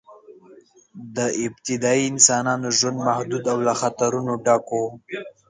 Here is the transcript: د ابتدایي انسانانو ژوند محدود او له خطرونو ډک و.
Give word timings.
د 1.15 1.17
ابتدایي 1.45 2.03
انسانانو 2.11 2.67
ژوند 2.77 2.97
محدود 3.07 3.43
او 3.53 3.57
له 3.67 3.73
خطرونو 3.81 4.31
ډک 4.45 4.65
و. 4.71 4.79